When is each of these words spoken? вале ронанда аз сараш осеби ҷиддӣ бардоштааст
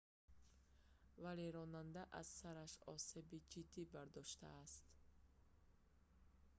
вале 1.23 1.45
ронанда 1.55 2.03
аз 2.19 2.27
сараш 2.39 2.73
осеби 2.93 3.39
ҷиддӣ 3.51 3.81
бардоштааст 3.93 4.83